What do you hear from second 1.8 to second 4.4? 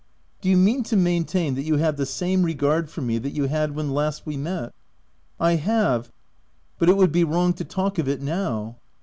the same regard for me that you had when last we